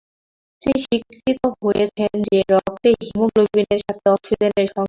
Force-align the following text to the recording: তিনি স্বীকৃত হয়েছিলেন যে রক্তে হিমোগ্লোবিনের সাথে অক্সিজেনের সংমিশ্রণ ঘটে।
তিনি 0.61 0.77
স্বীকৃত 0.83 1.27
হয়েছিলেন 1.63 2.17
যে 2.27 2.37
রক্তে 2.53 2.89
হিমোগ্লোবিনের 3.01 3.79
সাথে 3.85 4.05
অক্সিজেনের 4.09 4.51
সংমিশ্রণ 4.51 4.69
ঘটে। 4.69 4.79